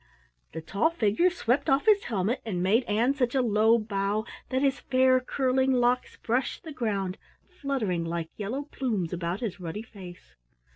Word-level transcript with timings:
The 0.53 0.61
tall 0.63 0.89
figure 0.89 1.29
swept 1.29 1.69
off 1.69 1.85
his 1.85 2.05
helmet 2.05 2.41
and 2.43 2.63
made 2.63 2.85
Ann 2.85 3.13
such 3.13 3.35
a 3.35 3.41
low 3.43 3.77
bow 3.77 4.25
that 4.49 4.63
his 4.63 4.79
fair 4.79 5.19
curling 5.19 5.73
locks 5.73 6.17
brushed 6.17 6.63
the 6.63 6.73
ground, 6.73 7.19
fluttering 7.47 8.03
like 8.03 8.31
yellow 8.35 8.63
plumes 8.63 9.13
about 9.13 9.41
his 9.41 9.59
ruddy 9.59 9.83
face. 9.83 10.33